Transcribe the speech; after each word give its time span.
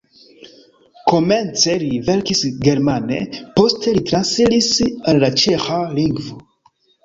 Komence 1.11 1.75
li 1.83 1.99
verkis 2.07 2.41
germane, 2.69 3.21
poste 3.61 3.95
li 4.01 4.05
transiris 4.11 4.73
al 4.91 5.23
la 5.27 5.33
ĉeĥa 5.47 5.81
lingvo. 6.01 6.45